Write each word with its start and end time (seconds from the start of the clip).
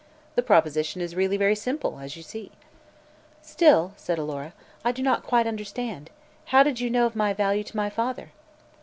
The 0.33 0.41
proposition 0.41 0.99
is 0.99 1.15
really 1.15 1.37
very 1.37 1.53
simple, 1.55 1.99
as 1.99 2.17
you 2.17 2.23
see." 2.23 2.49
"Still," 3.43 3.93
said 3.97 4.17
Alora, 4.17 4.53
"I 4.83 4.91
do 4.91 5.03
not 5.03 5.21
quite 5.21 5.45
understand. 5.45 6.09
How 6.45 6.63
did 6.63 6.79
you 6.79 6.89
know 6.89 7.05
of 7.05 7.15
my 7.15 7.33
value 7.33 7.63
to 7.63 7.77
my 7.77 7.91
father?" 7.91 8.31